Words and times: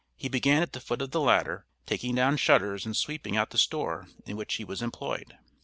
He 0.15 0.27
began 0.29 0.63
at 0.63 0.73
the 0.73 0.79
foot 0.81 0.99
of 0.99 1.11
the 1.11 1.19
ladder, 1.19 1.67
taking 1.85 2.15
down 2.15 2.37
shutters 2.37 2.87
and 2.87 2.97
sweeping 2.97 3.37
out 3.37 3.51
the 3.51 3.59
store 3.59 4.07
in 4.25 4.35
which 4.35 4.55
he 4.55 4.63
was 4.65 4.81
employed. 4.81 5.37